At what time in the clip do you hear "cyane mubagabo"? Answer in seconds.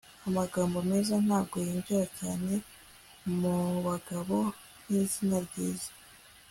2.19-4.37